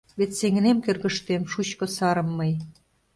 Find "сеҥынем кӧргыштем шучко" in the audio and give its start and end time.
0.39-1.85